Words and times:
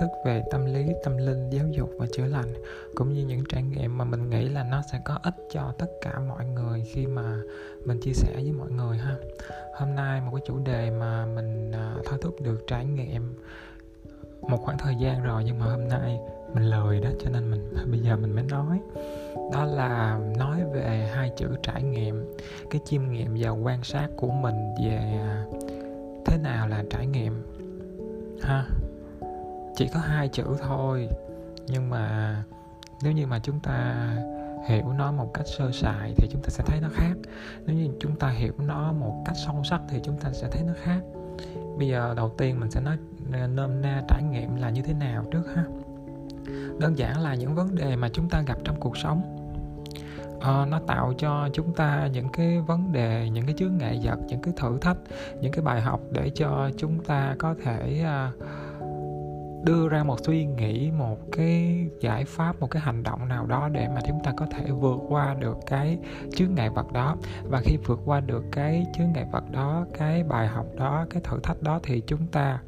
thức 0.00 0.08
về 0.24 0.42
tâm 0.50 0.64
lý, 0.64 0.86
tâm 1.04 1.16
linh, 1.16 1.50
giáo 1.50 1.66
dục 1.70 1.90
và 1.98 2.06
chữa 2.12 2.26
lành, 2.26 2.54
cũng 2.94 3.12
như 3.12 3.26
những 3.26 3.44
trải 3.48 3.62
nghiệm 3.62 3.98
mà 3.98 4.04
mình 4.04 4.30
nghĩ 4.30 4.48
là 4.48 4.64
nó 4.70 4.82
sẽ 4.92 5.00
có 5.04 5.18
ích 5.22 5.34
cho 5.50 5.72
tất 5.78 5.86
cả 6.00 6.20
mọi 6.28 6.44
người 6.46 6.84
khi 6.92 7.06
mà 7.06 7.40
mình 7.84 8.00
chia 8.00 8.12
sẻ 8.12 8.32
với 8.34 8.52
mọi 8.52 8.70
người 8.70 8.98
ha. 8.98 9.16
Hôm 9.74 9.94
nay 9.94 10.20
một 10.20 10.30
cái 10.34 10.42
chủ 10.46 10.58
đề 10.58 10.90
mà 10.90 11.26
mình 11.26 11.72
à, 11.72 11.94
thôi 12.04 12.18
thúc 12.22 12.40
được 12.40 12.64
trải 12.66 12.84
nghiệm 12.84 13.34
một 14.42 14.56
khoảng 14.56 14.78
thời 14.78 14.94
gian 14.94 15.22
rồi 15.22 15.44
nhưng 15.44 15.58
mà 15.58 15.66
hôm 15.66 15.88
nay 15.88 16.20
mình 16.54 16.70
lười 16.70 17.00
đó, 17.00 17.10
cho 17.24 17.30
nên 17.30 17.50
mình, 17.50 17.74
bây 17.90 18.00
giờ 18.00 18.16
mình 18.16 18.34
mới 18.34 18.44
nói. 18.44 18.80
Đó 19.52 19.64
là 19.64 20.20
nói 20.36 20.60
về 20.72 21.10
hai 21.14 21.32
chữ 21.36 21.46
trải 21.62 21.82
nghiệm, 21.82 22.34
cái 22.70 22.80
chiêm 22.84 23.12
nghiệm 23.12 23.36
và 23.38 23.50
quan 23.50 23.84
sát 23.84 24.08
của 24.16 24.30
mình 24.30 24.74
về 24.84 24.96
à, 25.20 25.44
thế 26.26 26.36
nào 26.36 26.68
là 26.68 26.84
trải 26.90 27.06
nghiệm 27.06 27.42
ha 28.40 28.64
chỉ 29.78 29.88
có 29.88 30.00
hai 30.00 30.28
chữ 30.28 30.44
thôi. 30.60 31.08
Nhưng 31.66 31.90
mà 31.90 32.36
nếu 33.02 33.12
như 33.12 33.26
mà 33.26 33.38
chúng 33.38 33.60
ta 33.60 34.08
hiểu 34.66 34.92
nó 34.98 35.12
một 35.12 35.30
cách 35.34 35.46
sơ 35.46 35.70
sài 35.72 36.12
thì 36.16 36.28
chúng 36.32 36.42
ta 36.42 36.48
sẽ 36.48 36.64
thấy 36.66 36.80
nó 36.80 36.88
khác. 36.92 37.14
Nếu 37.66 37.76
như 37.76 37.88
chúng 38.00 38.16
ta 38.16 38.28
hiểu 38.28 38.52
nó 38.58 38.92
một 38.92 39.22
cách 39.26 39.36
sâu 39.46 39.62
sắc 39.64 39.80
thì 39.88 40.00
chúng 40.04 40.18
ta 40.18 40.32
sẽ 40.32 40.48
thấy 40.52 40.62
nó 40.66 40.72
khác. 40.82 41.00
Bây 41.78 41.88
giờ 41.88 42.14
đầu 42.16 42.34
tiên 42.38 42.60
mình 42.60 42.70
sẽ 42.70 42.80
nói 42.80 42.96
nôm 43.48 43.82
na 43.82 44.02
trải 44.08 44.22
nghiệm 44.22 44.56
là 44.56 44.70
như 44.70 44.82
thế 44.82 44.94
nào 44.94 45.24
trước 45.30 45.42
ha. 45.54 45.64
Đơn 46.80 46.98
giản 46.98 47.20
là 47.20 47.34
những 47.34 47.54
vấn 47.54 47.74
đề 47.74 47.96
mà 47.96 48.08
chúng 48.08 48.28
ta 48.28 48.42
gặp 48.46 48.58
trong 48.64 48.80
cuộc 48.80 48.96
sống. 48.96 49.34
À, 50.40 50.66
nó 50.70 50.80
tạo 50.86 51.12
cho 51.18 51.48
chúng 51.52 51.74
ta 51.74 52.08
những 52.12 52.28
cái 52.32 52.60
vấn 52.60 52.92
đề 52.92 53.28
những 53.32 53.46
cái 53.46 53.54
chướng 53.58 53.76
ngại 53.78 54.00
vật 54.02 54.18
những 54.26 54.42
cái 54.42 54.54
thử 54.56 54.78
thách 54.78 54.96
những 55.40 55.52
cái 55.52 55.62
bài 55.64 55.80
học 55.80 56.00
để 56.10 56.30
cho 56.34 56.70
chúng 56.76 57.04
ta 57.04 57.34
có 57.38 57.54
thể 57.64 58.04
uh, 58.04 58.44
đưa 59.64 59.88
ra 59.88 60.04
một 60.04 60.16
suy 60.24 60.44
nghĩ 60.44 60.90
một 60.90 61.18
cái 61.32 61.86
giải 62.00 62.24
pháp 62.24 62.60
một 62.60 62.70
cái 62.70 62.82
hành 62.82 63.02
động 63.02 63.28
nào 63.28 63.46
đó 63.46 63.68
để 63.68 63.88
mà 63.88 64.00
chúng 64.06 64.20
ta 64.24 64.32
có 64.36 64.46
thể 64.50 64.70
vượt 64.70 65.00
qua 65.08 65.34
được 65.34 65.56
cái 65.66 65.98
chướng 66.36 66.54
ngại 66.54 66.70
vật 66.70 66.92
đó. 66.92 67.16
Và 67.42 67.60
khi 67.64 67.76
vượt 67.76 68.00
qua 68.04 68.20
được 68.20 68.44
cái 68.52 68.86
chướng 68.96 69.12
ngại 69.12 69.26
vật 69.32 69.50
đó 69.50 69.86
cái 69.98 70.22
bài 70.22 70.46
học 70.46 70.66
đó 70.76 71.06
cái 71.10 71.22
thử 71.24 71.40
thách 71.42 71.62
đó 71.62 71.80
thì 71.82 72.02
chúng 72.06 72.26
ta 72.26 72.58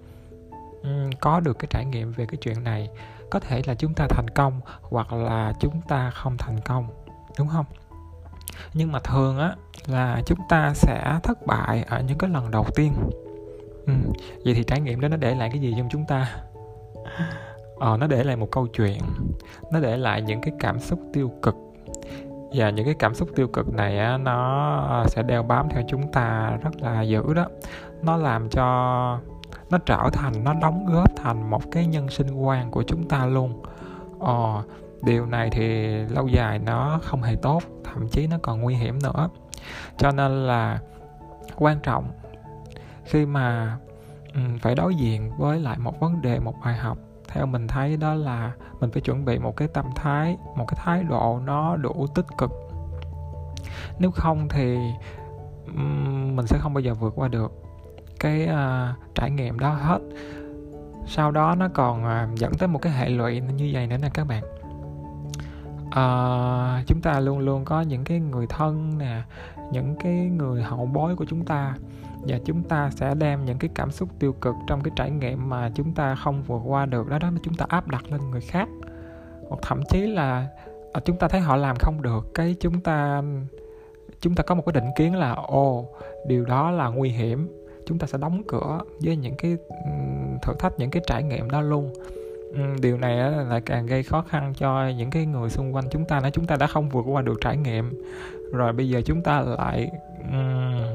um, 0.82 1.10
có 1.20 1.40
được 1.40 1.58
cái 1.58 1.66
trải 1.70 1.84
nghiệm 1.84 2.12
về 2.12 2.26
cái 2.26 2.36
chuyện 2.40 2.64
này. 2.64 2.90
Có 3.30 3.40
thể 3.40 3.62
là 3.66 3.74
chúng 3.74 3.94
ta 3.94 4.06
thành 4.10 4.30
công 4.30 4.60
hoặc 4.82 5.12
là 5.12 5.52
chúng 5.60 5.80
ta 5.88 6.10
không 6.10 6.36
thành 6.36 6.60
công 6.60 6.86
đúng 7.38 7.48
không? 7.48 7.66
Nhưng 8.74 8.92
mà 8.92 8.98
thường 8.98 9.38
á 9.38 9.54
là 9.86 10.22
chúng 10.26 10.38
ta 10.48 10.72
sẽ 10.74 11.18
thất 11.22 11.46
bại 11.46 11.84
ở 11.88 12.00
những 12.00 12.18
cái 12.18 12.30
lần 12.30 12.50
đầu 12.50 12.66
tiên. 12.74 12.92
Ừ. 13.86 13.92
vậy 14.44 14.54
thì 14.54 14.64
trải 14.64 14.80
nghiệm 14.80 15.00
đó 15.00 15.08
nó 15.08 15.16
để 15.16 15.34
lại 15.34 15.48
cái 15.52 15.60
gì 15.60 15.74
trong 15.78 15.88
chúng 15.90 16.04
ta? 16.06 16.42
Ờ, 17.78 17.96
nó 17.96 18.06
để 18.06 18.24
lại 18.24 18.36
một 18.36 18.48
câu 18.50 18.66
chuyện. 18.66 19.00
Nó 19.72 19.80
để 19.80 19.96
lại 19.96 20.22
những 20.22 20.40
cái 20.40 20.52
cảm 20.58 20.80
xúc 20.80 21.00
tiêu 21.12 21.32
cực. 21.42 21.54
Và 22.54 22.70
những 22.70 22.84
cái 22.84 22.94
cảm 22.98 23.14
xúc 23.14 23.28
tiêu 23.36 23.48
cực 23.48 23.74
này 23.74 23.98
á, 23.98 24.18
nó 24.18 24.76
ờ, 24.88 25.04
sẽ 25.08 25.22
đeo 25.22 25.42
bám 25.42 25.68
theo 25.68 25.82
chúng 25.88 26.12
ta 26.12 26.56
rất 26.62 26.82
là 26.82 27.02
dữ 27.02 27.34
đó. 27.34 27.46
Nó 28.02 28.16
làm 28.16 28.48
cho 28.48 28.64
nó 29.70 29.78
trở 29.78 30.10
thành 30.12 30.44
nó 30.44 30.54
đóng 30.62 30.86
góp 30.86 31.16
thành 31.16 31.50
một 31.50 31.62
cái 31.72 31.86
nhân 31.86 32.08
sinh 32.08 32.34
quan 32.34 32.70
của 32.70 32.82
chúng 32.82 33.08
ta 33.08 33.26
luôn. 33.26 33.62
Ờ, 34.20 34.62
điều 35.02 35.26
này 35.26 35.50
thì 35.52 35.88
lâu 36.08 36.28
dài 36.28 36.58
nó 36.58 36.98
không 37.02 37.22
hề 37.22 37.36
tốt 37.36 37.62
thậm 37.84 38.08
chí 38.08 38.26
nó 38.26 38.36
còn 38.42 38.60
nguy 38.60 38.74
hiểm 38.74 38.98
nữa. 39.02 39.28
Cho 39.98 40.10
nên 40.10 40.46
là 40.46 40.80
quan 41.56 41.80
trọng 41.82 42.10
khi 43.04 43.26
mà 43.26 43.76
Ừ, 44.34 44.40
phải 44.60 44.74
đối 44.74 44.94
diện 44.94 45.32
với 45.38 45.60
lại 45.60 45.78
một 45.78 46.00
vấn 46.00 46.22
đề 46.22 46.38
một 46.38 46.54
bài 46.64 46.76
học. 46.76 46.98
Theo 47.28 47.46
mình 47.46 47.68
thấy 47.68 47.96
đó 47.96 48.14
là 48.14 48.52
mình 48.80 48.90
phải 48.90 49.02
chuẩn 49.02 49.24
bị 49.24 49.38
một 49.38 49.56
cái 49.56 49.68
tâm 49.68 49.86
thái 49.94 50.36
một 50.56 50.64
cái 50.68 50.80
thái 50.84 51.02
độ 51.02 51.40
nó 51.44 51.76
đủ 51.76 52.06
tích 52.14 52.26
cực. 52.38 52.50
Nếu 53.98 54.10
không 54.10 54.48
thì 54.48 54.78
mình 56.34 56.46
sẽ 56.46 56.58
không 56.60 56.74
bao 56.74 56.80
giờ 56.80 56.94
vượt 56.94 57.12
qua 57.16 57.28
được 57.28 57.52
cái 58.20 58.48
uh, 58.48 59.14
trải 59.14 59.30
nghiệm 59.30 59.58
đó 59.58 59.70
hết. 59.70 59.98
Sau 61.06 61.30
đó 61.30 61.54
nó 61.54 61.68
còn 61.74 62.04
uh, 62.04 62.38
dẫn 62.38 62.54
tới 62.54 62.68
một 62.68 62.78
cái 62.82 62.92
hệ 62.92 63.08
lụy 63.08 63.40
như 63.40 63.70
vậy 63.72 63.86
nữa 63.86 63.96
nè 64.02 64.08
các 64.14 64.26
bạn. 64.26 64.42
Uh, 65.86 66.86
chúng 66.86 67.00
ta 67.02 67.20
luôn 67.20 67.38
luôn 67.38 67.64
có 67.64 67.80
những 67.80 68.04
cái 68.04 68.20
người 68.20 68.46
thân 68.46 68.98
nè 68.98 69.22
những 69.72 69.96
cái 70.00 70.12
người 70.12 70.62
hậu 70.62 70.86
bối 70.86 71.16
của 71.16 71.24
chúng 71.28 71.44
ta 71.44 71.74
và 72.22 72.38
chúng 72.44 72.62
ta 72.62 72.90
sẽ 72.90 73.14
đem 73.14 73.44
những 73.44 73.58
cái 73.58 73.70
cảm 73.74 73.90
xúc 73.90 74.08
tiêu 74.18 74.32
cực 74.32 74.54
trong 74.66 74.82
cái 74.82 74.92
trải 74.96 75.10
nghiệm 75.10 75.48
mà 75.48 75.70
chúng 75.74 75.94
ta 75.94 76.14
không 76.14 76.42
vượt 76.42 76.62
qua 76.66 76.86
được 76.86 77.08
đó 77.08 77.18
đó 77.18 77.30
mà 77.30 77.38
chúng 77.42 77.54
ta 77.54 77.66
áp 77.68 77.88
đặt 77.88 78.12
lên 78.12 78.30
người 78.30 78.40
khác. 78.40 78.68
Hoặc 79.48 79.58
thậm 79.62 79.80
chí 79.88 80.06
là 80.06 80.46
à, 80.92 81.00
chúng 81.04 81.16
ta 81.16 81.28
thấy 81.28 81.40
họ 81.40 81.56
làm 81.56 81.76
không 81.76 82.02
được 82.02 82.34
cái 82.34 82.56
chúng 82.60 82.80
ta 82.80 83.22
chúng 84.20 84.34
ta 84.34 84.42
có 84.42 84.54
một 84.54 84.62
cái 84.66 84.72
định 84.72 84.90
kiến 84.96 85.14
là 85.14 85.32
ồ 85.32 85.88
điều 86.26 86.44
đó 86.44 86.70
là 86.70 86.88
nguy 86.88 87.08
hiểm. 87.08 87.48
Chúng 87.86 87.98
ta 87.98 88.06
sẽ 88.06 88.18
đóng 88.18 88.42
cửa 88.48 88.80
với 89.00 89.16
những 89.16 89.34
cái 89.38 89.56
thử 90.42 90.54
thách 90.58 90.78
những 90.78 90.90
cái 90.90 91.02
trải 91.06 91.22
nghiệm 91.22 91.50
đó 91.50 91.60
luôn. 91.60 91.92
Điều 92.82 92.98
này 92.98 93.32
lại 93.48 93.60
càng 93.60 93.86
gây 93.86 94.02
khó 94.02 94.22
khăn 94.22 94.52
cho 94.56 94.88
những 94.88 95.10
cái 95.10 95.26
người 95.26 95.50
xung 95.50 95.74
quanh 95.74 95.84
chúng 95.90 96.04
ta 96.04 96.20
nếu 96.20 96.30
chúng 96.30 96.46
ta 96.46 96.56
đã 96.56 96.66
không 96.66 96.88
vượt 96.88 97.04
qua 97.06 97.22
được 97.22 97.38
trải 97.40 97.56
nghiệm. 97.56 98.02
Rồi 98.52 98.72
bây 98.72 98.88
giờ 98.88 99.02
chúng 99.04 99.22
ta 99.22 99.40
lại 99.40 99.90
um, 100.32 100.94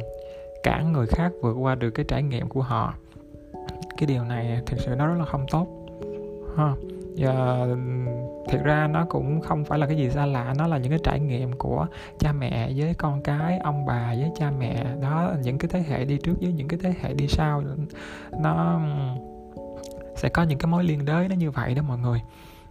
cản 0.66 0.92
người 0.92 1.08
khác 1.08 1.32
vượt 1.42 1.54
qua 1.54 1.76
được 1.76 1.92
cái 1.92 2.06
trải 2.08 2.24
nghiệm 2.24 2.50
của 2.50 2.62
họ. 2.62 2.94
Cái 3.98 4.08
điều 4.08 4.24
này 4.24 4.62
thực 4.66 4.80
sự 4.80 4.96
nó 4.96 5.08
rất 5.08 5.16
là 5.20 5.26
không 5.26 5.46
tốt 5.52 5.68
ha. 6.58 6.74
Và 7.18 7.66
thiệt 8.50 8.64
ra 8.64 8.88
nó 8.88 9.06
cũng 9.10 9.42
không 9.42 9.66
phải 9.66 9.80
là 9.80 9.88
cái 9.88 9.98
gì 9.98 10.10
xa 10.10 10.26
lạ 10.26 10.54
nó 10.58 10.68
là 10.68 10.78
những 10.78 10.90
cái 10.90 11.00
trải 11.04 11.20
nghiệm 11.20 11.54
của 11.54 11.88
cha 12.20 12.32
mẹ 12.32 12.72
với 12.76 12.94
con 12.94 13.22
cái 13.22 13.58
ông 13.58 13.86
bà 13.86 14.14
với 14.20 14.32
cha 14.40 14.52
mẹ. 14.60 14.86
Đó 15.02 15.34
những 15.44 15.58
cái 15.58 15.70
thế 15.74 15.84
hệ 15.90 16.06
đi 16.06 16.18
trước 16.18 16.34
với 16.42 16.54
những 16.54 16.68
cái 16.68 16.80
thế 16.84 16.94
hệ 17.02 17.14
đi 17.14 17.28
sau 17.28 17.64
nó 18.40 18.82
sẽ 20.16 20.30
có 20.30 20.44
những 20.44 20.60
cái 20.60 20.68
mối 20.68 20.84
liên 20.84 21.06
đới 21.06 21.28
nó 21.28 21.36
như 21.36 21.52
vậy 21.52 21.76
đó 21.76 21.82
mọi 21.88 21.98
người. 21.98 22.22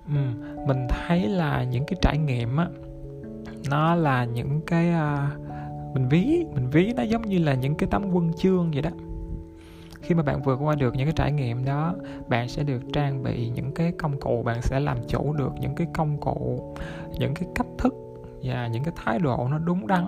Ừ, 0.09 0.21
mình 0.67 0.87
thấy 0.89 1.29
là 1.29 1.65
những 1.65 1.85
cái 1.87 1.99
trải 2.03 2.19
nghiệm 2.19 2.57
á 2.57 2.67
nó 3.71 3.95
là 3.95 4.25
những 4.25 4.61
cái 4.67 4.89
uh, 4.91 5.41
mình 5.95 6.09
ví 6.09 6.45
mình 6.55 6.71
ví 6.71 6.93
nó 6.97 7.03
giống 7.03 7.23
như 7.23 7.39
là 7.39 7.55
những 7.55 7.75
cái 7.75 7.89
tấm 7.91 8.11
quân 8.13 8.33
chương 8.37 8.71
vậy 8.71 8.83
đó. 8.83 8.91
Khi 10.01 10.15
mà 10.15 10.23
bạn 10.23 10.43
vượt 10.43 10.57
qua 10.63 10.75
được 10.75 10.95
những 10.95 11.07
cái 11.07 11.15
trải 11.17 11.33
nghiệm 11.33 11.65
đó 11.65 11.95
bạn 12.29 12.49
sẽ 12.49 12.63
được 12.63 12.83
trang 12.93 13.23
bị 13.23 13.49
những 13.49 13.73
cái 13.73 13.93
công 13.93 14.21
cụ 14.21 14.43
bạn 14.43 14.63
sẽ 14.63 14.81
làm 14.81 14.99
chủ 15.09 15.33
được 15.33 15.53
những 15.61 15.75
cái 15.75 15.87
công 15.95 16.19
cụ 16.21 16.75
những 17.19 17.35
cái 17.35 17.49
cách 17.55 17.67
thức 17.79 17.95
và 18.43 18.67
những 18.67 18.85
cái 18.85 18.95
thái 18.97 19.19
độ 19.19 19.49
nó 19.51 19.59
đúng 19.59 19.87
đắn. 19.87 20.05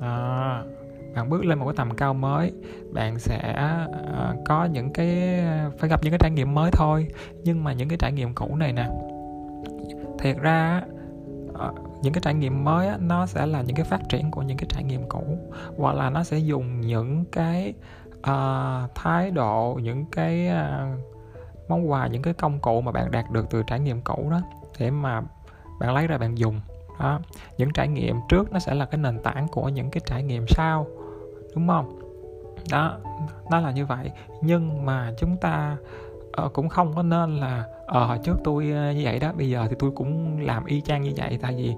À, 0.00 0.62
bạn 1.14 1.30
bước 1.30 1.44
lên 1.44 1.58
một 1.58 1.66
cái 1.66 1.74
tầm 1.76 1.96
cao 1.96 2.14
mới 2.14 2.52
bạn 2.92 3.18
sẽ 3.18 3.54
uh, 3.88 4.36
có 4.44 4.64
những 4.64 4.92
cái 4.92 5.40
phải 5.78 5.90
gặp 5.90 6.02
những 6.02 6.12
cái 6.12 6.18
trải 6.18 6.30
nghiệm 6.30 6.54
mới 6.54 6.70
thôi. 6.72 7.06
Nhưng 7.44 7.64
mà 7.64 7.72
những 7.72 7.88
cái 7.88 7.98
trải 7.98 8.12
nghiệm 8.12 8.34
cũ 8.34 8.56
này 8.56 8.72
nè 8.72 8.88
thiệt 10.18 10.36
ra 10.36 10.82
uh, 11.48 11.89
những 12.02 12.12
cái 12.12 12.20
trải 12.24 12.34
nghiệm 12.34 12.64
mới 12.64 12.88
á, 12.88 12.96
nó 13.00 13.26
sẽ 13.26 13.46
là 13.46 13.62
những 13.62 13.76
cái 13.76 13.84
phát 13.84 14.00
triển 14.08 14.30
của 14.30 14.42
những 14.42 14.56
cái 14.56 14.66
trải 14.68 14.84
nghiệm 14.84 15.08
cũ. 15.08 15.38
Hoặc 15.78 15.96
là 15.96 16.10
nó 16.10 16.24
sẽ 16.24 16.38
dùng 16.38 16.80
những 16.80 17.24
cái 17.32 17.74
uh, 18.18 18.94
thái 18.94 19.30
độ 19.30 19.78
những 19.82 20.04
cái 20.12 20.48
uh, 20.48 21.00
món 21.68 21.90
quà 21.90 22.06
những 22.06 22.22
cái 22.22 22.34
công 22.34 22.58
cụ 22.58 22.80
mà 22.80 22.92
bạn 22.92 23.10
đạt 23.10 23.30
được 23.30 23.46
từ 23.50 23.62
trải 23.62 23.80
nghiệm 23.80 24.00
cũ 24.00 24.28
đó 24.30 24.40
để 24.78 24.90
mà 24.90 25.22
bạn 25.80 25.94
lấy 25.94 26.06
ra 26.06 26.18
bạn 26.18 26.38
dùng. 26.38 26.60
Đó. 27.00 27.20
Những 27.58 27.72
trải 27.72 27.88
nghiệm 27.88 28.16
trước 28.28 28.52
nó 28.52 28.58
sẽ 28.58 28.74
là 28.74 28.84
cái 28.84 28.98
nền 28.98 29.22
tảng 29.22 29.48
của 29.48 29.68
những 29.68 29.90
cái 29.90 30.00
trải 30.06 30.22
nghiệm 30.22 30.44
sau 30.48 30.86
đúng 31.54 31.68
không? 31.68 32.00
Đó 32.70 32.98
nó 33.50 33.60
là 33.60 33.70
như 33.70 33.86
vậy. 33.86 34.10
Nhưng 34.42 34.86
mà 34.86 35.12
chúng 35.18 35.36
ta 35.36 35.76
uh, 36.44 36.52
cũng 36.52 36.68
không 36.68 36.94
có 36.94 37.02
nên 37.02 37.36
là 37.36 37.64
ờ 37.90 38.04
hồi 38.06 38.18
trước 38.24 38.36
tôi 38.44 38.70
ờ, 38.70 38.92
như 38.92 39.00
vậy 39.04 39.18
đó 39.18 39.32
bây 39.36 39.48
giờ 39.48 39.66
thì 39.70 39.76
tôi 39.78 39.90
cũng 39.90 40.40
làm 40.40 40.64
y 40.64 40.80
chang 40.80 41.02
như 41.02 41.12
vậy 41.16 41.38
tại 41.42 41.54
vì 41.56 41.74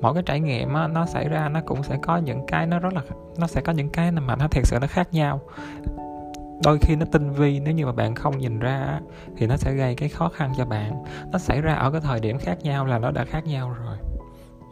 mỗi 0.00 0.14
cái 0.14 0.22
trải 0.26 0.40
nghiệm 0.40 0.74
á, 0.74 0.88
nó 0.88 1.06
xảy 1.06 1.28
ra 1.28 1.48
nó 1.48 1.60
cũng 1.66 1.82
sẽ 1.82 1.98
có 2.02 2.16
những 2.16 2.46
cái 2.46 2.66
nó 2.66 2.78
rất 2.78 2.92
là 2.94 3.02
nó 3.36 3.46
sẽ 3.46 3.60
có 3.60 3.72
những 3.72 3.88
cái 3.88 4.12
mà 4.12 4.36
nó 4.36 4.48
thật 4.48 4.60
sự 4.64 4.78
nó 4.80 4.86
khác 4.86 5.08
nhau. 5.12 5.40
Đôi 6.64 6.78
khi 6.78 6.96
nó 6.96 7.06
tinh 7.12 7.30
vi 7.30 7.60
nếu 7.60 7.74
như 7.74 7.86
mà 7.86 7.92
bạn 7.92 8.14
không 8.14 8.38
nhìn 8.38 8.58
ra 8.58 9.00
thì 9.36 9.46
nó 9.46 9.56
sẽ 9.56 9.74
gây 9.74 9.94
cái 9.94 10.08
khó 10.08 10.28
khăn 10.28 10.52
cho 10.56 10.64
bạn. 10.64 11.04
Nó 11.32 11.38
xảy 11.38 11.60
ra 11.60 11.74
ở 11.74 11.90
cái 11.90 12.00
thời 12.00 12.20
điểm 12.20 12.38
khác 12.38 12.58
nhau 12.62 12.86
là 12.86 12.98
nó 12.98 13.10
đã 13.10 13.24
khác 13.24 13.46
nhau 13.46 13.76
rồi. 13.84 13.96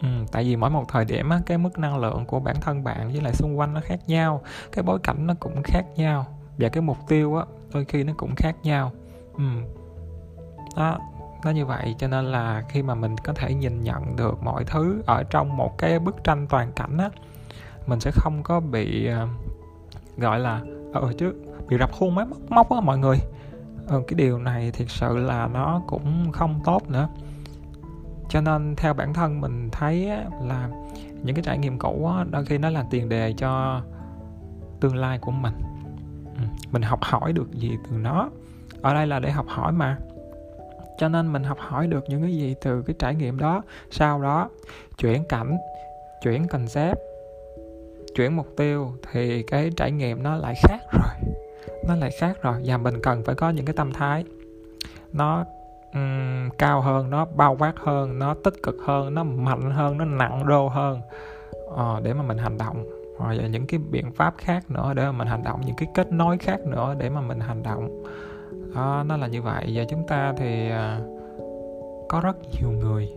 Ừ, 0.02 0.08
tại 0.32 0.44
vì 0.44 0.56
mỗi 0.56 0.70
một 0.70 0.84
thời 0.88 1.04
điểm 1.04 1.28
á, 1.28 1.40
cái 1.46 1.58
mức 1.58 1.78
năng 1.78 1.98
lượng 1.98 2.24
của 2.26 2.40
bản 2.40 2.56
thân 2.60 2.84
bạn 2.84 3.12
với 3.12 3.20
lại 3.20 3.32
xung 3.34 3.58
quanh 3.58 3.74
nó 3.74 3.80
khác 3.80 3.98
nhau 4.06 4.42
cái 4.72 4.82
bối 4.82 4.98
cảnh 5.02 5.26
nó 5.26 5.34
cũng 5.40 5.62
khác 5.62 5.84
nhau 5.96 6.26
và 6.58 6.68
cái 6.68 6.82
mục 6.82 6.98
tiêu 7.08 7.36
á 7.36 7.44
đôi 7.74 7.84
khi 7.84 8.04
nó 8.04 8.12
cũng 8.16 8.34
khác 8.34 8.56
nhau. 8.62 8.92
Ừ 9.38 9.44
đó 10.76 10.98
nó 11.44 11.50
như 11.50 11.66
vậy 11.66 11.94
cho 11.98 12.08
nên 12.08 12.24
là 12.24 12.64
khi 12.68 12.82
mà 12.82 12.94
mình 12.94 13.16
có 13.24 13.32
thể 13.32 13.54
nhìn 13.54 13.82
nhận 13.82 14.16
được 14.16 14.42
mọi 14.42 14.64
thứ 14.64 15.02
ở 15.06 15.22
trong 15.22 15.56
một 15.56 15.78
cái 15.78 15.98
bức 15.98 16.24
tranh 16.24 16.46
toàn 16.46 16.72
cảnh 16.72 16.98
á 16.98 17.10
mình 17.86 18.00
sẽ 18.00 18.10
không 18.14 18.42
có 18.42 18.60
bị 18.60 19.06
ờ, 19.06 19.28
gọi 20.16 20.38
là 20.38 20.60
ở 20.92 21.00
ờ, 21.00 21.32
bị 21.68 21.76
rập 21.78 21.92
khuôn 21.92 22.14
máy 22.14 22.26
móc 22.26 22.50
móc 22.50 22.70
á 22.70 22.80
mọi 22.80 22.98
người. 22.98 23.16
Ừ, 23.86 24.02
cái 24.08 24.14
điều 24.14 24.38
này 24.38 24.70
thiệt 24.70 24.86
sự 24.90 25.16
là 25.16 25.46
nó 25.46 25.82
cũng 25.86 26.32
không 26.32 26.60
tốt 26.64 26.90
nữa. 26.90 27.08
Cho 28.28 28.40
nên 28.40 28.74
theo 28.76 28.94
bản 28.94 29.14
thân 29.14 29.40
mình 29.40 29.68
thấy 29.72 30.10
là 30.42 30.68
những 31.22 31.34
cái 31.34 31.44
trải 31.44 31.58
nghiệm 31.58 31.78
cũ 31.78 32.10
đôi 32.30 32.44
khi 32.44 32.58
nó 32.58 32.70
là 32.70 32.84
tiền 32.90 33.08
đề 33.08 33.34
cho 33.38 33.82
tương 34.80 34.96
lai 34.96 35.18
của 35.18 35.30
mình. 35.30 35.54
Ừ, 36.36 36.42
mình 36.72 36.82
học 36.82 36.98
hỏi 37.02 37.32
được 37.32 37.52
gì 37.52 37.78
từ 37.84 37.96
nó. 37.96 38.30
Ở 38.82 38.94
đây 38.94 39.06
là 39.06 39.18
để 39.18 39.30
học 39.30 39.46
hỏi 39.48 39.72
mà 39.72 39.98
cho 41.00 41.08
nên 41.08 41.32
mình 41.32 41.44
học 41.44 41.58
hỏi 41.60 41.86
được 41.86 42.04
những 42.08 42.22
cái 42.22 42.32
gì 42.32 42.54
từ 42.60 42.82
cái 42.82 42.94
trải 42.98 43.14
nghiệm 43.14 43.38
đó. 43.38 43.62
Sau 43.90 44.22
đó 44.22 44.48
chuyển 44.98 45.24
cảnh 45.24 45.58
chuyển 46.22 46.48
concept 46.48 46.98
chuyển 48.14 48.36
mục 48.36 48.46
tiêu 48.56 48.92
thì 49.12 49.42
cái 49.42 49.70
trải 49.76 49.92
nghiệm 49.92 50.22
nó 50.22 50.36
lại 50.36 50.54
khác 50.62 50.78
rồi. 50.92 51.32
Nó 51.88 51.96
lại 51.96 52.10
khác 52.20 52.36
rồi 52.42 52.62
và 52.64 52.76
mình 52.76 53.02
cần 53.02 53.22
phải 53.24 53.34
có 53.34 53.50
những 53.50 53.66
cái 53.66 53.74
tâm 53.76 53.92
thái. 53.92 54.24
Nó 55.12 55.44
um, 55.94 56.50
cao 56.58 56.80
hơn 56.80 57.10
nó 57.10 57.24
bao 57.24 57.56
quát 57.58 57.74
hơn 57.76 58.18
nó 58.18 58.34
tích 58.44 58.54
cực 58.62 58.76
hơn 58.84 59.14
nó 59.14 59.24
mạnh 59.24 59.70
hơn 59.70 59.98
nó 59.98 60.04
nặng 60.04 60.46
đô 60.46 60.68
hơn 60.68 61.00
uh, 61.66 62.02
để 62.02 62.14
mà 62.14 62.22
mình 62.22 62.38
hành 62.38 62.58
động. 62.58 62.84
Và 63.18 63.32
những 63.32 63.66
cái 63.66 63.80
biện 63.90 64.12
pháp 64.12 64.34
khác 64.38 64.70
nữa 64.70 64.92
để 64.96 65.04
mà 65.04 65.12
mình 65.12 65.28
hành 65.28 65.42
động 65.42 65.60
những 65.66 65.76
cái 65.76 65.88
kết 65.94 66.12
nối 66.12 66.38
khác 66.38 66.60
nữa 66.60 66.94
để 66.98 67.10
mà 67.10 67.20
mình 67.20 67.40
hành 67.40 67.62
động 67.62 68.02
à, 68.74 69.04
nó 69.06 69.16
là 69.16 69.26
như 69.26 69.42
vậy. 69.42 69.72
Và 69.74 69.84
chúng 69.84 70.06
ta 70.06 70.34
thì 70.36 70.70
à, 70.70 71.00
có 72.08 72.20
rất 72.20 72.36
nhiều 72.52 72.70
người 72.70 73.08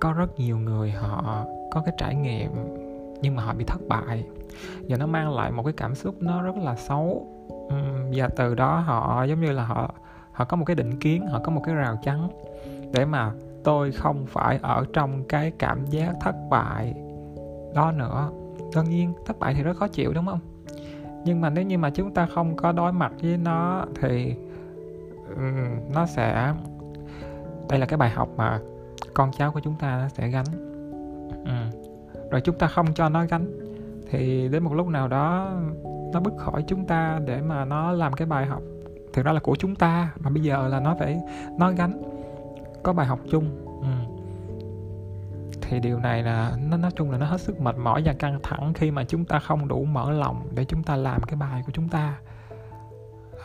có 0.00 0.12
rất 0.12 0.38
nhiều 0.38 0.58
người 0.58 0.90
họ 0.90 1.44
có 1.70 1.82
cái 1.86 1.94
trải 1.98 2.14
nghiệm 2.14 2.50
nhưng 3.20 3.36
mà 3.36 3.42
họ 3.42 3.54
bị 3.54 3.64
thất 3.64 3.80
bại. 3.88 4.24
Và 4.88 4.96
nó 4.96 5.06
mang 5.06 5.34
lại 5.34 5.52
một 5.52 5.62
cái 5.62 5.72
cảm 5.72 5.94
xúc 5.94 6.14
nó 6.20 6.42
rất 6.42 6.56
là 6.56 6.76
xấu. 6.76 7.26
Và 8.14 8.28
từ 8.36 8.54
đó 8.54 8.78
họ 8.78 9.24
giống 9.24 9.40
như 9.40 9.52
là 9.52 9.64
họ 9.64 9.94
họ 10.32 10.44
có 10.44 10.56
một 10.56 10.64
cái 10.64 10.76
định 10.76 10.98
kiến 11.00 11.26
họ 11.26 11.40
có 11.44 11.52
một 11.52 11.62
cái 11.64 11.74
rào 11.74 11.96
chắn 12.02 12.28
để 12.92 13.04
mà 13.04 13.32
tôi 13.64 13.92
không 13.92 14.26
phải 14.26 14.58
ở 14.62 14.84
trong 14.92 15.24
cái 15.24 15.52
cảm 15.58 15.86
giác 15.86 16.12
thất 16.20 16.34
bại 16.50 16.94
đó 17.74 17.92
nữa. 17.92 18.30
Đương 18.74 18.90
nhiên 18.90 19.12
thất 19.26 19.38
bại 19.38 19.54
thì 19.54 19.62
rất 19.62 19.76
khó 19.76 19.88
chịu 19.88 20.12
đúng 20.12 20.26
không? 20.26 20.40
Nhưng 21.24 21.40
mà 21.40 21.50
nếu 21.50 21.64
như 21.64 21.78
mà 21.78 21.90
chúng 21.90 22.14
ta 22.14 22.26
không 22.34 22.56
có 22.56 22.72
đối 22.72 22.92
mặt 22.92 23.12
với 23.22 23.36
nó 23.36 23.84
thì 24.00 24.34
um, 25.28 25.92
nó 25.94 26.06
sẽ 26.06 26.52
đây 27.68 27.80
là 27.80 27.86
cái 27.86 27.96
bài 27.96 28.10
học 28.10 28.28
mà 28.36 28.60
con 29.14 29.30
cháu 29.38 29.52
của 29.52 29.60
chúng 29.60 29.74
ta 29.76 29.98
nó 29.98 30.08
sẽ 30.08 30.28
gánh 30.28 30.44
ừ. 31.44 31.78
rồi 32.30 32.40
chúng 32.40 32.58
ta 32.58 32.66
không 32.66 32.94
cho 32.94 33.08
nó 33.08 33.24
gánh 33.24 33.46
thì 34.10 34.48
đến 34.48 34.62
một 34.62 34.74
lúc 34.74 34.86
nào 34.86 35.08
đó 35.08 35.52
nó 36.12 36.20
bứt 36.20 36.34
khỏi 36.38 36.64
chúng 36.66 36.86
ta 36.86 37.20
để 37.26 37.40
mà 37.40 37.64
nó 37.64 37.92
làm 37.92 38.12
cái 38.12 38.26
bài 38.26 38.46
học 38.46 38.62
thực 39.12 39.24
ra 39.24 39.32
là 39.32 39.40
của 39.40 39.56
chúng 39.56 39.74
ta 39.74 40.12
mà 40.16 40.30
bây 40.30 40.42
giờ 40.42 40.68
là 40.68 40.80
nó 40.80 40.96
phải 40.98 41.20
nó 41.58 41.70
gánh 41.70 42.02
có 42.82 42.92
bài 42.92 43.06
học 43.06 43.18
chung 43.30 43.44
ừ. 43.80 44.14
thì 45.60 45.80
điều 45.80 45.98
này 45.98 46.22
là 46.22 46.56
nó 46.70 46.76
nói 46.76 46.90
chung 46.96 47.10
là 47.10 47.18
nó 47.18 47.26
hết 47.26 47.40
sức 47.40 47.60
mệt 47.60 47.76
mỏi 47.78 48.02
và 48.04 48.12
căng 48.12 48.40
thẳng 48.42 48.72
khi 48.74 48.90
mà 48.90 49.04
chúng 49.04 49.24
ta 49.24 49.38
không 49.38 49.68
đủ 49.68 49.84
mở 49.84 50.10
lòng 50.12 50.48
để 50.54 50.64
chúng 50.64 50.82
ta 50.82 50.96
làm 50.96 51.22
cái 51.22 51.36
bài 51.36 51.62
của 51.66 51.72
chúng 51.72 51.88
ta 51.88 52.18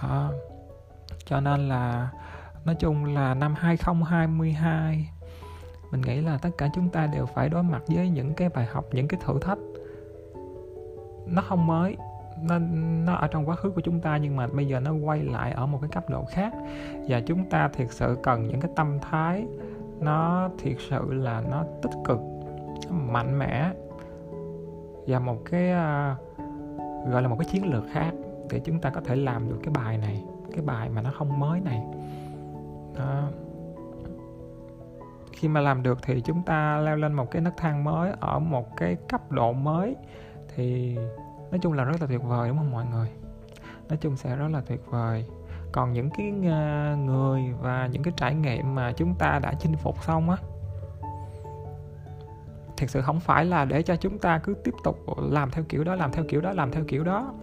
đó 0.03 0.31
cho 1.25 1.41
nên 1.41 1.69
là 1.69 2.09
nói 2.65 2.75
chung 2.75 3.05
là 3.05 3.33
năm 3.33 3.55
2022 3.57 5.09
mình 5.91 6.01
nghĩ 6.01 6.21
là 6.21 6.37
tất 6.41 6.49
cả 6.57 6.69
chúng 6.75 6.89
ta 6.89 7.07
đều 7.07 7.25
phải 7.25 7.49
đối 7.49 7.63
mặt 7.63 7.83
với 7.87 8.09
những 8.09 8.33
cái 8.33 8.49
bài 8.49 8.65
học 8.65 8.85
những 8.91 9.07
cái 9.07 9.19
thử 9.25 9.39
thách. 9.39 9.57
Nó 11.25 11.41
không 11.41 11.67
mới 11.67 11.97
nó 12.41 12.59
nó 13.05 13.13
ở 13.13 13.27
trong 13.27 13.49
quá 13.49 13.55
khứ 13.55 13.69
của 13.69 13.81
chúng 13.81 14.01
ta 14.01 14.17
nhưng 14.17 14.35
mà 14.35 14.47
bây 14.47 14.67
giờ 14.67 14.79
nó 14.79 14.93
quay 14.93 15.23
lại 15.23 15.51
ở 15.51 15.65
một 15.65 15.79
cái 15.81 15.89
cấp 15.93 16.09
độ 16.09 16.25
khác. 16.25 16.53
Và 17.07 17.19
chúng 17.19 17.49
ta 17.49 17.67
thiệt 17.67 17.87
sự 17.91 18.17
cần 18.23 18.47
những 18.47 18.61
cái 18.61 18.71
tâm 18.75 18.99
thái 18.99 19.45
nó 19.99 20.49
thiệt 20.57 20.77
sự 20.89 21.13
là 21.13 21.43
nó 21.51 21.63
tích 21.81 21.91
cực 22.05 22.19
nó 22.89 22.95
mạnh 22.95 23.39
mẽ 23.39 23.71
và 25.07 25.19
một 25.19 25.37
cái 25.45 25.71
uh, 25.71 26.17
gọi 27.11 27.21
là 27.21 27.27
một 27.27 27.35
cái 27.39 27.47
chiến 27.51 27.73
lược 27.73 27.83
khác 27.91 28.11
để 28.49 28.59
chúng 28.59 28.79
ta 28.79 28.89
có 28.89 29.01
thể 29.01 29.15
làm 29.15 29.49
được 29.49 29.59
cái 29.63 29.73
bài 29.73 29.97
này 29.97 30.23
cái 30.51 30.61
bài 30.61 30.89
mà 30.89 31.01
nó 31.01 31.11
không 31.17 31.39
mới 31.39 31.59
này. 31.59 31.81
Đó. 32.97 33.23
khi 35.33 35.47
mà 35.47 35.61
làm 35.61 35.83
được 35.83 35.97
thì 36.03 36.21
chúng 36.21 36.43
ta 36.43 36.77
leo 36.77 36.95
lên 36.95 37.13
một 37.13 37.31
cái 37.31 37.41
nấc 37.41 37.57
thang 37.57 37.83
mới 37.83 38.11
ở 38.19 38.39
một 38.39 38.77
cái 38.77 38.97
cấp 39.09 39.31
độ 39.31 39.53
mới. 39.53 39.95
Thì 40.55 40.95
nói 41.51 41.59
chung 41.61 41.73
là 41.73 41.83
rất 41.83 42.01
là 42.01 42.07
tuyệt 42.07 42.23
vời, 42.23 42.49
đúng 42.49 42.57
không 42.57 42.71
mọi 42.71 42.85
người? 42.85 43.09
Nói 43.89 43.97
chung 44.01 44.17
sẽ 44.17 44.35
rất 44.35 44.47
là 44.47 44.61
tuyệt 44.61 44.81
vời. 44.85 45.25
Còn 45.71 45.93
những 45.93 46.09
cái 46.09 46.33
ờ, 46.51 46.95
người 46.95 47.41
và 47.61 47.87
những 47.91 48.03
cái 48.03 48.13
trải 48.17 48.35
nghiệm 48.35 48.75
mà 48.75 48.91
chúng 48.91 49.15
ta 49.15 49.39
đã 49.43 49.53
chinh 49.59 49.75
phục 49.75 50.03
xong 50.03 50.29
á, 50.29 50.37
thực 52.77 52.89
sự 52.89 53.01
không 53.01 53.19
phải 53.19 53.45
là 53.45 53.65
để 53.65 53.81
cho 53.81 53.95
chúng 53.95 54.19
ta 54.19 54.39
cứ 54.43 54.53
tiếp 54.53 54.73
tục 54.83 54.99
làm 55.17 55.51
theo 55.51 55.63
kiểu 55.69 55.83
đó, 55.83 55.95
làm 55.95 56.11
theo 56.11 56.25
kiểu 56.27 56.41
đó, 56.41 56.53
làm 56.53 56.71
theo 56.71 56.83
kiểu 56.87 57.03
đó 57.03 57.33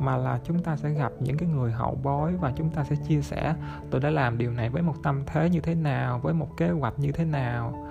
mà 0.00 0.16
là 0.16 0.38
chúng 0.44 0.62
ta 0.62 0.76
sẽ 0.76 0.90
gặp 0.90 1.12
những 1.20 1.36
cái 1.36 1.48
người 1.48 1.72
hậu 1.72 1.98
bối 2.02 2.32
và 2.40 2.52
chúng 2.56 2.70
ta 2.70 2.84
sẽ 2.84 2.96
chia 3.08 3.22
sẻ 3.22 3.54
tôi 3.90 4.00
đã 4.00 4.10
làm 4.10 4.38
điều 4.38 4.52
này 4.52 4.68
với 4.68 4.82
một 4.82 4.94
tâm 5.02 5.22
thế 5.26 5.50
như 5.50 5.60
thế 5.60 5.74
nào 5.74 6.18
với 6.18 6.34
một 6.34 6.56
kế 6.56 6.70
hoạch 6.70 6.98
như 6.98 7.12
thế 7.12 7.24
nào 7.24 7.88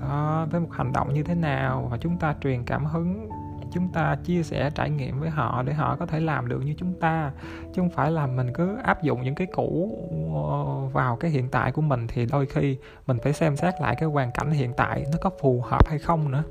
đó, 0.00 0.46
với 0.50 0.60
một 0.60 0.68
hành 0.72 0.92
động 0.92 1.14
như 1.14 1.22
thế 1.22 1.34
nào? 1.34 1.88
Và 1.90 1.96
chúng 1.96 2.18
ta 2.18 2.34
truyền 2.40 2.64
cảm 2.64 2.84
hứng 2.84 3.28
chúng 3.72 3.88
ta 3.88 4.16
chia 4.24 4.42
sẻ 4.42 4.70
trải 4.74 4.90
nghiệm 4.90 5.20
với 5.20 5.30
họ 5.30 5.62
để 5.62 5.72
họ 5.72 5.96
có 5.96 6.06
thể 6.06 6.20
làm 6.20 6.48
được 6.48 6.60
như 6.64 6.74
chúng 6.78 6.92
ta 7.00 7.32
chứ 7.64 7.82
không 7.82 7.90
phải 7.90 8.10
là 8.10 8.26
mình 8.26 8.52
cứ 8.54 8.76
áp 8.84 9.02
dụng 9.02 9.22
những 9.22 9.34
cái 9.34 9.46
cũ 9.46 9.98
ờ, 10.34 10.86
vào 10.88 11.16
cái 11.16 11.30
hiện 11.30 11.48
tại 11.48 11.72
của 11.72 11.82
mình 11.82 12.06
thì 12.08 12.26
đôi 12.26 12.46
khi 12.46 12.78
mình 13.06 13.18
phải 13.22 13.32
xem 13.32 13.56
xét 13.56 13.74
lại 13.80 13.96
cái 13.98 14.08
hoàn 14.08 14.30
cảnh 14.32 14.50
hiện 14.50 14.72
tại 14.76 15.04
nó 15.12 15.18
có 15.20 15.30
phù 15.40 15.60
hợp 15.60 15.88
hay 15.88 15.98
không 15.98 16.30
nữa. 16.30 16.42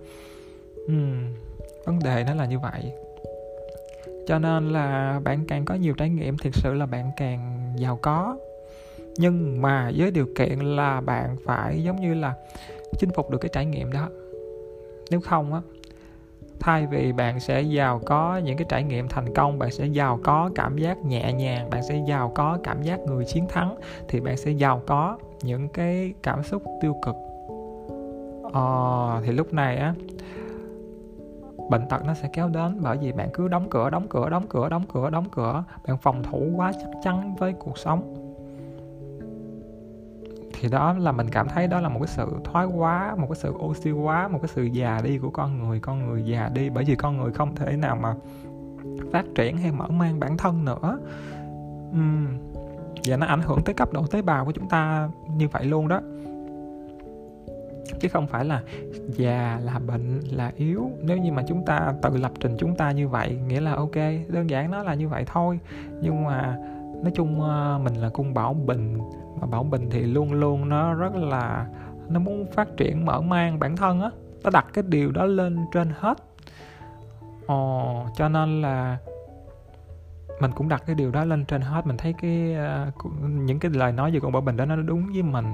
Ừ, 0.87 0.93
vấn 1.85 1.99
đề 1.99 2.23
nó 2.23 2.33
là 2.33 2.45
như 2.45 2.59
vậy 2.59 2.91
cho 4.27 4.39
nên 4.39 4.69
là 4.69 5.19
bạn 5.23 5.45
càng 5.47 5.65
có 5.65 5.75
nhiều 5.75 5.93
trải 5.93 6.09
nghiệm 6.09 6.37
thực 6.37 6.55
sự 6.55 6.73
là 6.73 6.85
bạn 6.85 7.11
càng 7.17 7.73
giàu 7.77 7.99
có. 8.01 8.37
Nhưng 9.17 9.61
mà 9.61 9.91
với 9.97 10.11
điều 10.11 10.27
kiện 10.35 10.59
là 10.59 11.01
bạn 11.01 11.35
phải 11.45 11.83
giống 11.83 12.01
như 12.01 12.13
là 12.13 12.33
chinh 12.99 13.09
phục 13.15 13.29
được 13.29 13.37
cái 13.37 13.49
trải 13.53 13.65
nghiệm 13.65 13.91
đó. 13.91 14.09
Nếu 15.11 15.21
không 15.21 15.53
á 15.53 15.61
thay 16.63 16.87
vì 16.87 17.11
bạn 17.11 17.39
sẽ 17.39 17.61
giàu 17.61 18.01
có 18.05 18.37
những 18.37 18.57
cái 18.57 18.65
trải 18.69 18.83
nghiệm 18.83 19.07
thành 19.07 19.33
công 19.33 19.59
bạn 19.59 19.71
sẽ 19.71 19.85
giàu 19.85 20.19
có 20.23 20.49
cảm 20.55 20.77
giác 20.77 20.97
nhẹ 20.97 21.33
nhàng 21.33 21.69
bạn 21.69 21.83
sẽ 21.83 22.03
giàu 22.07 22.31
có 22.35 22.57
cảm 22.63 22.83
giác 22.83 22.99
người 22.99 23.25
chiến 23.25 23.45
thắng 23.49 23.75
thì 24.07 24.19
bạn 24.19 24.37
sẽ 24.37 24.51
giàu 24.51 24.81
có 24.85 25.17
những 25.41 25.69
cái 25.69 26.13
cảm 26.23 26.43
xúc 26.43 26.63
tiêu 26.81 26.95
cực. 27.05 27.15
Ờ, 28.53 29.21
thì 29.25 29.31
lúc 29.31 29.53
này 29.53 29.77
á 29.77 29.93
bệnh 31.69 31.87
tật 31.89 32.05
nó 32.05 32.13
sẽ 32.13 32.29
kéo 32.33 32.49
đến 32.49 32.77
bởi 32.81 32.97
vì 32.97 33.11
bạn 33.11 33.29
cứ 33.33 33.47
đóng 33.47 33.67
cửa 33.69 33.89
đóng 33.89 34.07
cửa 34.09 34.29
đóng 34.29 34.45
cửa 34.49 34.69
đóng 34.69 34.83
cửa 34.93 35.09
đóng 35.09 35.25
cửa. 35.31 35.63
Bạn 35.87 35.97
phòng 35.97 36.23
thủ 36.23 36.51
quá 36.55 36.71
chắc 36.81 36.89
chắn 37.03 37.35
với 37.35 37.53
cuộc 37.53 37.77
sống. 37.77 38.13
Thì 40.53 40.69
đó 40.69 40.93
là 40.93 41.11
mình 41.11 41.27
cảm 41.31 41.47
thấy 41.49 41.67
đó 41.67 41.79
là 41.79 41.89
một 41.89 41.99
cái 41.99 42.07
sự 42.07 42.27
thoái 42.43 42.65
hóa, 42.65 43.15
một 43.15 43.27
cái 43.29 43.35
sự 43.35 43.53
oxy 43.59 43.91
hóa, 43.91 44.27
một 44.27 44.39
cái 44.41 44.47
sự 44.47 44.63
già 44.63 45.01
đi 45.03 45.17
của 45.17 45.29
con 45.29 45.59
người 45.59 45.79
con 45.79 46.07
người 46.07 46.23
già 46.25 46.49
đi. 46.53 46.69
Bởi 46.69 46.83
vì 46.83 46.95
con 46.95 47.17
người 47.17 47.31
không 47.31 47.55
thể 47.55 47.75
nào 47.77 47.95
mà 47.95 48.15
phát 49.11 49.25
triển 49.35 49.57
hay 49.57 49.71
mở 49.71 49.87
mang 49.87 50.19
bản 50.19 50.37
thân 50.37 50.65
nữa. 50.65 50.99
Uhm. 51.89 52.27
và 53.05 53.17
nó 53.17 53.25
ảnh 53.25 53.41
hưởng 53.41 53.61
tới 53.65 53.73
cấp 53.73 53.93
độ 53.93 54.07
tế 54.07 54.21
bào 54.21 54.45
của 54.45 54.51
chúng 54.51 54.69
ta 54.69 55.09
như 55.37 55.47
vậy 55.51 55.65
luôn 55.65 55.87
đó 55.87 56.01
chứ 57.99 58.07
không 58.07 58.27
phải 58.27 58.45
là 58.45 58.61
già, 59.07 59.59
là 59.63 59.79
bệnh, 59.79 60.19
là 60.19 60.51
yếu. 60.55 60.91
Nếu 61.01 61.17
như 61.17 61.31
mà 61.31 61.43
chúng 61.47 61.65
ta 61.65 61.93
tự 62.01 62.17
lập 62.17 62.31
trình 62.39 62.55
chúng 62.59 62.75
ta 62.75 62.91
như 62.91 63.07
vậy, 63.07 63.37
nghĩa 63.47 63.61
là 63.61 63.73
ok, 63.73 63.95
đơn 64.27 64.49
giản 64.49 64.71
nó 64.71 64.83
là 64.83 64.93
như 64.93 65.09
vậy 65.09 65.23
thôi. 65.27 65.59
Nhưng 66.01 66.23
mà 66.25 66.57
nói 67.03 67.11
chung 67.15 67.41
ờ, 67.41 67.79
mình 67.83 67.95
là 67.95 68.09
cung 68.09 68.33
bảo 68.33 68.53
bình, 68.53 68.97
mà 69.41 69.47
bảo 69.47 69.63
bình 69.63 69.89
thì 69.91 70.01
luôn 70.01 70.33
luôn 70.33 70.69
nó 70.69 70.93
rất 70.93 71.15
là, 71.15 71.67
nó 72.09 72.19
muốn 72.19 72.45
phát 72.51 72.77
triển 72.77 73.05
mở 73.05 73.21
mang 73.21 73.59
bản 73.59 73.77
thân 73.77 74.01
á. 74.01 74.09
Nó 74.43 74.49
đặt 74.49 74.65
cái 74.73 74.83
điều 74.87 75.11
đó 75.11 75.25
lên 75.25 75.57
trên 75.73 75.91
hết. 75.99 76.17
Ồ, 77.45 78.05
cho 78.15 78.29
nên 78.29 78.61
là 78.61 78.97
mình 80.39 80.51
cũng 80.51 80.69
đặt 80.69 80.83
cái 80.85 80.95
điều 80.95 81.11
đó 81.11 81.25
lên 81.25 81.45
trên 81.45 81.61
hết. 81.61 81.87
Mình 81.87 81.97
thấy 81.97 82.13
cái 82.13 82.55
uh, 82.87 83.05
những 83.23 83.59
cái 83.59 83.71
lời 83.71 83.91
nói 83.91 84.11
về 84.11 84.19
con 84.19 84.31
bảo 84.31 84.41
bình 84.41 84.57
đó 84.57 84.65
nó 84.65 84.75
đúng 84.75 85.05
với 85.13 85.23
mình. 85.23 85.45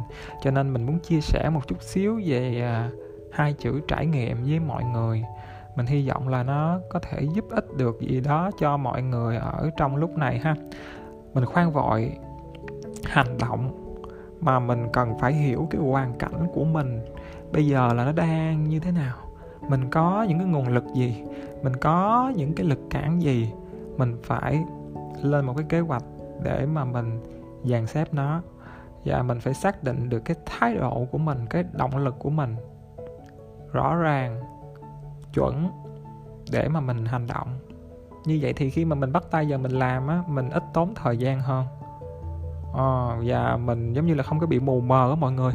Cho 0.43 0.51
nên 0.51 0.74
mình 0.74 0.86
muốn 0.86 1.00
chia 1.00 1.21
sẻ 1.21 1.50
một 1.50 1.67
chút 1.67 1.81
xíu 1.81 2.21
về 2.25 2.69
uh, 2.88 2.93
hai 3.33 3.53
chữ 3.53 3.81
trải 3.88 4.05
nghiệm 4.05 4.43
với 4.43 4.59
mọi 4.59 4.83
người. 4.83 5.24
Mình 5.75 5.86
hy 5.86 6.09
vọng 6.09 6.27
là 6.27 6.43
nó 6.43 6.79
có 6.89 7.00
thể 7.00 7.21
giúp 7.36 7.45
ích 7.50 7.65
được 7.77 8.00
gì 8.00 8.21
đó 8.21 8.51
cho 8.59 8.77
mọi 8.77 9.01
người 9.01 9.38
ở 9.38 9.69
trong 9.77 9.95
lúc 9.95 10.17
này 10.17 10.39
ha. 10.39 10.55
Mình 11.33 11.45
khoan 11.45 11.71
vội. 11.71 12.12
Hành 13.05 13.38
động 13.38 13.86
mà 14.41 14.59
mình 14.59 14.88
cần 14.93 15.19
phải 15.19 15.33
hiểu 15.33 15.67
cái 15.71 15.81
hoàn 15.81 16.17
cảnh 16.17 16.48
của 16.53 16.63
mình 16.63 17.01
bây 17.51 17.67
giờ 17.67 17.93
là 17.93 18.05
nó 18.05 18.12
đang 18.12 18.69
như 18.69 18.79
thế 18.79 18.91
nào. 18.91 19.15
Mình 19.69 19.89
có 19.89 20.25
những 20.29 20.39
cái 20.39 20.48
nguồn 20.48 20.67
lực 20.67 20.83
gì? 20.95 21.24
Mình 21.63 21.75
có 21.75 22.31
những 22.36 22.53
cái 22.53 22.65
lực 22.65 22.79
cản 22.89 23.21
gì? 23.21 23.51
Mình 24.00 24.18
phải 24.24 24.63
lên 25.22 25.46
một 25.46 25.53
cái 25.58 25.65
kế 25.70 25.79
hoạch 25.79 26.03
để 26.44 26.65
mà 26.65 26.86
mình 26.86 27.22
dàn 27.63 27.88
xếp 27.88 28.13
nó. 28.13 28.41
Và 29.06 29.24
mình 29.24 29.39
phải 29.39 29.53
xác 29.53 29.84
định 29.84 30.10
được 30.10 30.20
cái 30.20 30.38
thái 30.46 30.75
độ 30.75 31.08
của 31.12 31.18
mình 31.18 31.46
cái 31.50 31.63
động 31.72 31.98
lực 31.98 32.15
của 32.20 32.29
mình 32.29 32.56
rõ 33.72 33.96
ràng 33.96 34.41
chuẩn 35.34 35.70
để 36.51 36.68
mà 36.68 36.79
mình 36.79 37.06
hành 37.06 37.27
động. 37.27 37.48
Như 38.25 38.39
vậy 38.41 38.53
thì 38.53 38.70
khi 38.70 38.86
mà 38.86 38.96
mình 38.96 39.12
bắt 39.12 39.24
tay 39.32 39.46
vào 39.50 39.60
mình 39.60 39.72
làm 39.72 40.08
á 40.08 40.24
mình 40.27 40.50
ít 40.50 40.63
tốn 40.74 40.94
thời 40.96 41.18
gian 41.18 41.41
hơn. 41.41 41.65
À, 42.77 43.18
và 43.25 43.58
mình 43.58 43.94
giống 43.94 44.06
như 44.06 44.13
là 44.13 44.24
không 44.24 44.39
có 44.39 44.48
bị 44.48 44.60
mù 44.60 44.82
mờ 44.82 45.10
á 45.10 45.15
mọi 45.15 45.32
người. 45.32 45.53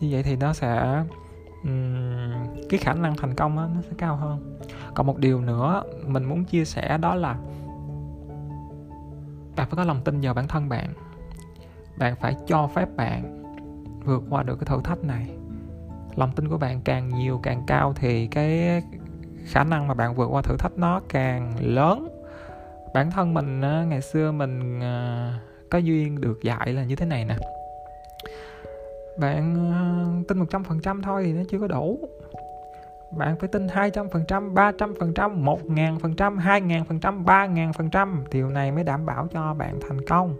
Như 0.00 0.08
vậy 0.10 0.22
thì 0.22 0.36
nó 0.36 0.52
sẽ 0.52 1.02
um, 1.64 2.66
cái 2.68 2.80
khả 2.80 2.94
năng 2.94 3.16
thành 3.16 3.34
công 3.34 3.56
đó, 3.56 3.68
nó 3.74 3.82
sẽ 3.82 3.90
cao 3.98 4.16
hơn. 4.16 4.58
Còn 4.94 5.06
một 5.06 5.18
điều 5.18 5.40
nữa 5.40 5.82
mình 6.06 6.24
muốn 6.24 6.44
chia 6.44 6.64
sẻ 6.64 6.98
đó 6.98 7.14
là 7.14 7.36
bạn 9.56 9.66
phải 9.68 9.76
có 9.76 9.84
lòng 9.84 10.00
tin 10.04 10.20
vào 10.20 10.34
bản 10.34 10.48
thân 10.48 10.68
bạn. 10.68 10.92
Bạn 11.96 12.16
phải 12.20 12.36
cho 12.46 12.66
phép 12.74 12.88
bạn 12.96 13.42
vượt 14.04 14.22
qua 14.30 14.42
được 14.42 14.56
cái 14.56 14.66
thử 14.66 14.80
thách 14.84 15.04
này. 15.04 15.30
Lòng 16.16 16.32
tin 16.36 16.48
của 16.48 16.58
bạn 16.58 16.80
càng 16.84 17.08
nhiều 17.08 17.40
càng 17.42 17.62
cao 17.66 17.92
thì 17.96 18.26
cái 18.26 18.82
khả 19.44 19.64
năng 19.64 19.88
mà 19.88 19.94
bạn 19.94 20.14
vượt 20.14 20.26
qua 20.26 20.42
thử 20.42 20.56
thách 20.58 20.78
nó 20.78 21.00
càng 21.08 21.52
lớn. 21.60 22.08
Bản 22.94 23.10
thân 23.10 23.34
mình 23.34 23.60
ngày 23.60 24.00
xưa 24.00 24.32
mình 24.32 24.80
à, 24.80 25.38
có 25.70 25.78
duyên 25.78 26.20
được 26.20 26.42
dạy 26.42 26.72
là 26.72 26.84
như 26.84 26.96
thế 26.96 27.06
này 27.06 27.24
nè 27.24 27.36
bạn 29.16 29.54
ờ, 29.72 30.24
tin 30.28 30.38
một 30.38 30.46
trăm 30.50 30.64
phần 30.64 30.80
trăm 30.80 31.02
thôi 31.02 31.22
thì 31.26 31.32
nó 31.32 31.42
chưa 31.50 31.58
có 31.58 31.66
đủ 31.66 32.08
bạn 33.16 33.36
phải 33.36 33.48
tin 33.48 33.66
200%, 33.66 34.54
300%, 34.54 35.44
1000%, 35.44 36.38
2000%, 36.38 37.24
3000% 37.24 38.24
điều 38.30 38.48
này 38.48 38.72
mới 38.72 38.84
đảm 38.84 39.06
bảo 39.06 39.28
cho 39.32 39.54
bạn 39.54 39.78
thành 39.88 40.04
công. 40.06 40.36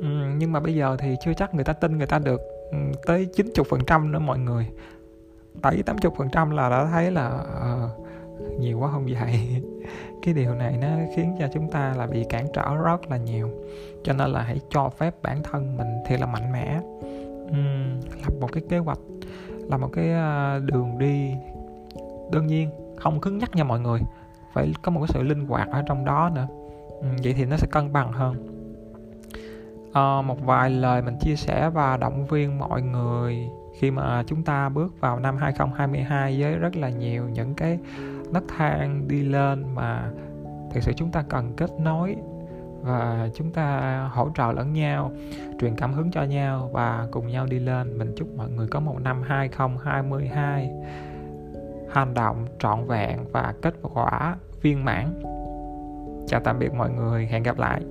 Ừ, 0.00 0.06
nhưng 0.38 0.52
mà 0.52 0.60
bây 0.60 0.74
giờ 0.74 0.96
thì 0.98 1.16
chưa 1.24 1.32
chắc 1.34 1.54
người 1.54 1.64
ta 1.64 1.72
tin 1.72 1.98
người 1.98 2.06
ta 2.06 2.18
được 2.18 2.40
ừ, 2.70 2.78
tới 3.06 3.28
90% 3.32 4.10
nữa 4.10 4.18
mọi 4.18 4.38
người. 4.38 4.66
7 5.62 5.82
80% 5.86 6.50
là 6.50 6.68
đã 6.68 6.86
thấy 6.92 7.10
là 7.10 7.44
uh, 7.84 8.60
nhiều 8.60 8.78
quá 8.78 8.90
không 8.92 9.06
vậy. 9.06 9.62
Cái 10.22 10.34
điều 10.34 10.54
này 10.54 10.76
nó 10.80 10.88
khiến 11.16 11.36
cho 11.38 11.46
chúng 11.54 11.70
ta 11.70 11.94
là 11.98 12.06
bị 12.06 12.24
cản 12.28 12.46
trở 12.54 12.74
rất 12.74 13.10
là 13.10 13.16
nhiều. 13.16 13.50
Cho 14.02 14.12
nên 14.12 14.30
là 14.30 14.42
hãy 14.42 14.60
cho 14.70 14.88
phép 14.88 15.14
bản 15.22 15.42
thân 15.42 15.76
mình 15.76 15.88
thì 16.06 16.16
là 16.16 16.26
mạnh 16.26 16.52
mẽ 16.52 16.80
um, 17.52 18.00
lập 18.24 18.32
một 18.40 18.52
cái 18.52 18.62
kế 18.68 18.78
hoạch, 18.78 18.98
là 19.70 19.76
một 19.76 19.88
cái 19.92 20.12
à, 20.12 20.58
đường 20.58 20.98
đi. 20.98 21.30
Đương 22.32 22.46
nhiên 22.46 22.70
không 22.96 23.20
cứng 23.20 23.38
nhắc 23.38 23.54
nha 23.54 23.64
mọi 23.64 23.80
người 23.80 24.00
phải 24.52 24.72
có 24.82 24.92
một 24.92 25.00
cái 25.00 25.08
sự 25.08 25.22
linh 25.22 25.46
hoạt 25.46 25.68
ở 25.68 25.82
trong 25.86 26.04
đó 26.04 26.30
nữa. 26.34 26.46
Ừ, 27.00 27.08
vậy 27.22 27.34
thì 27.36 27.44
nó 27.44 27.56
sẽ 27.56 27.66
cân 27.70 27.92
bằng 27.92 28.12
hơn. 28.12 28.34
À, 29.92 30.22
một 30.22 30.36
vài 30.44 30.70
lời 30.70 31.02
mình 31.02 31.16
chia 31.20 31.36
sẻ 31.36 31.70
và 31.70 31.96
động 31.96 32.26
viên 32.26 32.58
mọi 32.58 32.82
người 32.82 33.48
khi 33.78 33.90
mà 33.90 34.22
chúng 34.26 34.42
ta 34.42 34.68
bước 34.68 35.00
vào 35.00 35.20
năm 35.20 35.36
2022 35.36 36.40
với 36.40 36.56
rất 36.56 36.76
là 36.76 36.88
nhiều 36.88 37.28
những 37.28 37.54
cái 37.54 37.78
nấc 38.32 38.44
thang 38.48 39.08
đi 39.08 39.22
lên 39.22 39.74
mà 39.74 40.10
thực 40.70 40.82
sự 40.82 40.92
chúng 40.96 41.10
ta 41.10 41.24
cần 41.28 41.52
kết 41.56 41.70
nối 41.78 42.16
và 42.82 43.28
chúng 43.34 43.50
ta 43.50 43.98
hỗ 44.12 44.30
trợ 44.34 44.52
lẫn 44.52 44.72
nhau, 44.72 45.12
truyền 45.60 45.76
cảm 45.76 45.92
hứng 45.92 46.10
cho 46.10 46.22
nhau 46.22 46.70
và 46.72 47.08
cùng 47.10 47.26
nhau 47.28 47.46
đi 47.46 47.58
lên. 47.58 47.98
Mình 47.98 48.12
chúc 48.16 48.28
mọi 48.36 48.50
người 48.50 48.66
có 48.68 48.80
một 48.80 48.96
năm 49.00 49.22
2022 49.22 50.70
hành 51.90 52.14
động 52.14 52.46
trọn 52.58 52.86
vẹn 52.86 53.18
và 53.32 53.54
kết 53.62 53.74
quả 53.82 54.36
viên 54.62 54.84
mãn. 54.84 55.22
Chào 56.26 56.40
tạm 56.44 56.58
biệt 56.58 56.74
mọi 56.74 56.90
người, 56.90 57.26
hẹn 57.26 57.42
gặp 57.42 57.58
lại. 57.58 57.82